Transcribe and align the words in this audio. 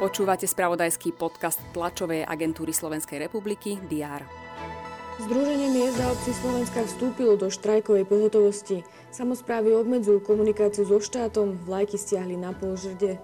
Počúvate 0.00 0.48
spravodajský 0.48 1.12
podcast 1.12 1.60
tlačovej 1.76 2.24
agentúry 2.24 2.72
Slovenskej 2.72 3.20
republiky 3.20 3.76
DR. 3.84 4.24
Združenie 5.20 5.68
miest 5.68 6.00
a 6.00 6.08
obcí 6.08 6.32
Slovenska 6.32 6.80
vstúpilo 6.88 7.36
do 7.36 7.52
štrajkovej 7.52 8.08
pohotovosti. 8.08 8.80
Samozprávy 9.12 9.76
obmedzujú 9.76 10.24
komunikáciu 10.24 10.88
so 10.88 10.96
štátom, 10.96 11.60
vlajky 11.68 12.00
stiahli 12.00 12.40
na 12.40 12.56
pol 12.56 12.80
žrde. 12.80 13.20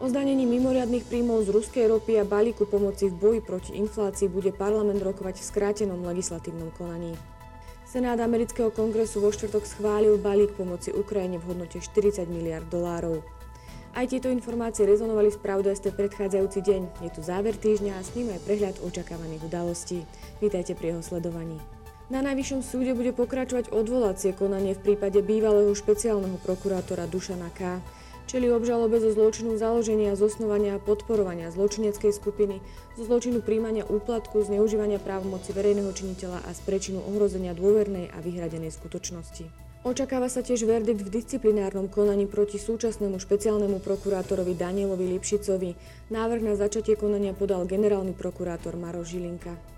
O 0.00 0.08
zdanení 0.08 0.48
mimoriadných 0.48 1.04
príjmov 1.04 1.44
z 1.44 1.52
ruskej 1.52 1.92
ropy 1.92 2.16
a 2.18 2.24
balíku 2.24 2.64
pomoci 2.64 3.12
v 3.12 3.18
boji 3.20 3.40
proti 3.44 3.76
inflácii 3.76 4.32
bude 4.32 4.56
parlament 4.56 5.04
rokovať 5.04 5.44
v 5.44 5.48
skrátenom 5.52 6.00
legislatívnom 6.00 6.72
konaní. 6.80 7.12
Senát 7.92 8.16
amerického 8.24 8.72
kongresu 8.72 9.20
vo 9.20 9.28
štvrtok 9.28 9.68
schválil 9.68 10.16
balík 10.16 10.56
pomoci 10.56 10.88
Ukrajine 10.96 11.36
v 11.36 11.52
hodnote 11.52 11.76
40 11.76 12.24
miliard 12.24 12.64
dolárov. 12.72 13.20
Aj 13.92 14.08
tieto 14.08 14.32
informácie 14.32 14.88
rezonovali 14.88 15.28
v 15.28 15.36
spravodajstve 15.36 15.92
predchádzajúci 16.00 16.64
deň. 16.64 16.82
Je 17.04 17.10
tu 17.12 17.20
záver 17.20 17.52
týždňa 17.52 17.92
a 17.92 18.00
s 18.00 18.16
ním 18.16 18.32
aj 18.32 18.48
prehľad 18.48 18.80
očakávaných 18.80 19.44
udalostí. 19.44 20.08
Vítajte 20.40 20.72
pri 20.72 20.96
jeho 20.96 21.04
sledovaní. 21.04 21.60
Na 22.08 22.24
Najvyššom 22.24 22.64
súde 22.64 22.96
bude 22.96 23.12
pokračovať 23.12 23.68
odvolacie 23.76 24.32
konanie 24.32 24.72
v 24.72 24.96
prípade 24.96 25.20
bývalého 25.20 25.76
špeciálneho 25.76 26.40
prokurátora 26.40 27.04
Dušana 27.04 27.52
K. 27.52 27.76
Čeli 28.30 28.48
obžalobe 28.48 29.02
zo 29.02 29.10
zločinu 29.12 29.58
založenia, 29.58 30.16
zosnovania 30.16 30.78
a 30.78 30.82
podporovania 30.82 31.50
zločineckej 31.52 32.12
skupiny, 32.14 32.62
zo 32.96 33.02
zločinu 33.04 33.42
príjmania 33.42 33.84
úplatku, 33.84 34.40
zneužívania 34.46 35.02
právomoci 35.02 35.52
verejného 35.52 35.92
činiteľa 35.92 36.46
a 36.46 36.50
z 36.54 36.60
prečinu 36.64 37.02
ohrozenia 37.12 37.52
dôvernej 37.52 38.08
a 38.14 38.18
vyhradenej 38.22 38.72
skutočnosti. 38.72 39.72
Očakáva 39.82 40.30
sa 40.30 40.46
tiež 40.46 40.62
verdikt 40.62 41.02
v 41.02 41.10
disciplinárnom 41.10 41.90
konaní 41.90 42.30
proti 42.30 42.54
súčasnému 42.54 43.18
špeciálnemu 43.18 43.82
prokurátorovi 43.82 44.54
Danielovi 44.54 45.10
Lipšicovi. 45.18 45.74
Návrh 46.14 46.42
na 46.46 46.54
začatie 46.54 46.94
konania 46.94 47.34
podal 47.34 47.66
generálny 47.66 48.14
prokurátor 48.14 48.78
Maro 48.78 49.02
Žilinka. 49.02 49.71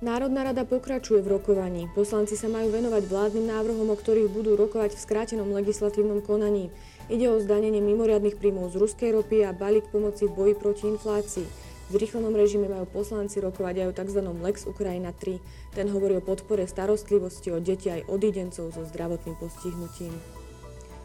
Národná 0.00 0.48
rada 0.48 0.64
pokračuje 0.64 1.20
v 1.20 1.36
rokovaní. 1.36 1.84
Poslanci 1.92 2.32
sa 2.32 2.48
majú 2.48 2.72
venovať 2.72 3.04
vládnym 3.04 3.52
návrhom, 3.52 3.84
o 3.92 3.96
ktorých 4.00 4.32
budú 4.32 4.56
rokovať 4.56 4.96
v 4.96 5.04
skrátenom 5.04 5.52
legislatívnom 5.52 6.24
konaní. 6.24 6.72
Ide 7.12 7.28
o 7.28 7.36
zdanenie 7.36 7.84
mimoriadnych 7.84 8.40
príjmov 8.40 8.72
z 8.72 8.80
ruskej 8.80 9.12
ropy 9.12 9.44
a 9.44 9.52
balík 9.52 9.92
pomoci 9.92 10.24
v 10.24 10.32
boji 10.32 10.54
proti 10.56 10.88
inflácii. 10.88 11.44
V 11.92 11.94
rýchlenom 12.00 12.32
režime 12.32 12.72
majú 12.72 12.88
poslanci 12.88 13.44
rokovať 13.44 13.74
aj 13.76 13.86
o 13.92 13.96
tzv. 14.00 14.20
Lex 14.40 14.56
Ukrajina 14.64 15.12
3. 15.12 15.76
Ten 15.76 15.92
hovorí 15.92 16.16
o 16.16 16.24
podpore 16.24 16.64
starostlivosti 16.64 17.52
o 17.52 17.60
deti 17.60 17.92
aj 17.92 18.08
odidencov 18.08 18.72
so 18.72 18.80
zdravotným 18.88 19.36
postihnutím. 19.36 20.16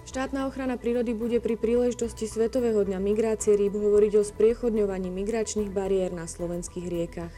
Štátna 0.07 0.47
ochrana 0.47 0.79
prírody 0.79 1.11
bude 1.11 1.43
pri 1.43 1.59
príležitosti 1.59 2.31
Svetového 2.31 2.87
dňa 2.87 3.03
migrácie 3.03 3.59
rýb 3.59 3.75
hovoriť 3.75 4.13
o 4.15 4.23
spriechodňovaní 4.23 5.11
migračných 5.11 5.67
bariér 5.67 6.15
na 6.15 6.31
slovenských 6.31 6.87
riekach. 6.87 7.35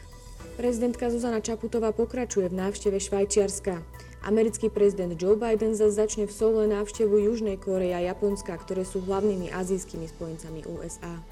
Prezidentka 0.58 1.06
Zuzana 1.06 1.38
Čaputová 1.38 1.94
pokračuje 1.94 2.50
v 2.50 2.58
návšteve 2.58 2.98
Švajčiarska. 2.98 3.78
Americký 4.26 4.66
prezident 4.66 5.14
Joe 5.14 5.38
Biden 5.38 5.78
zase 5.78 5.94
začne 5.94 6.24
v 6.26 6.34
Soule 6.34 6.66
návštevu 6.66 7.14
Južnej 7.14 7.62
Kórey 7.62 7.94
a 7.94 8.02
Japonska, 8.02 8.58
ktoré 8.58 8.82
sú 8.82 8.98
hlavnými 9.06 9.54
azijskými 9.54 10.10
spojencami 10.10 10.66
USA. 10.66 11.22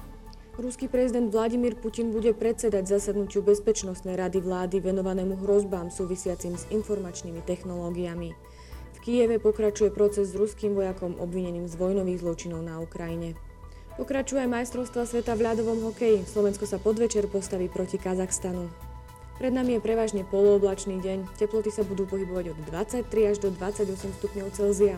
Ruský 0.57 0.89
prezident 0.89 1.29
Vladimír 1.29 1.77
Putin 1.77 2.09
bude 2.09 2.33
predsedať 2.33 2.87
zasadnutiu 2.87 3.45
Bezpečnostnej 3.45 4.17
rady 4.17 4.41
vlády 4.41 4.81
venovanému 4.81 5.37
hrozbám 5.45 5.93
súvisiacim 5.93 6.57
s 6.57 6.65
informačnými 6.73 7.45
technológiami. 7.45 8.33
V 8.95 8.97
Kieve 9.05 9.37
pokračuje 9.37 9.93
proces 9.93 10.33
s 10.33 10.39
ruským 10.39 10.73
vojakom 10.73 11.19
obvineným 11.21 11.69
z 11.69 11.77
vojnových 11.77 12.25
zločinov 12.25 12.65
na 12.65 12.81
Ukrajine. 12.81 13.37
Pokračuje 14.01 14.47
aj 14.47 14.49
majstrovstva 14.49 15.05
sveta 15.05 15.37
v 15.37 15.45
ľadovom 15.45 15.93
hokeji. 15.93 16.25
Slovensko 16.25 16.65
sa 16.65 16.81
podvečer 16.81 17.29
postaví 17.29 17.69
proti 17.69 18.01
Kazachstanu. 18.01 18.86
Pred 19.37 19.53
nami 19.53 19.77
je 19.77 19.85
prevažne 19.85 20.25
polooblačný 20.25 20.97
deň. 20.97 21.37
Teploty 21.37 21.69
sa 21.69 21.85
budú 21.85 22.09
pohybovať 22.09 22.57
od 22.57 22.57
23 22.73 23.05
až 23.29 23.37
do 23.37 23.53
28 23.53 24.17
stupňov 24.17 24.47
Celzia. 24.49 24.97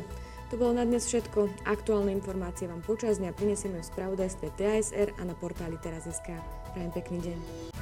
To 0.50 0.56
bolo 0.56 0.80
na 0.80 0.88
dnes 0.88 1.06
všetko. 1.06 1.68
Aktuálne 1.68 2.16
informácie 2.16 2.66
vám 2.66 2.80
počas 2.82 3.20
dňa 3.20 3.36
prinesieme 3.36 3.84
v 3.84 3.90
spravodajstve 3.92 4.48
TASR 4.56 5.12
a 5.20 5.22
na 5.28 5.36
portáli 5.36 5.76
teraz.sk. 5.84 6.34
Prajem 6.72 6.92
pekný 6.96 7.20
deň. 7.20 7.79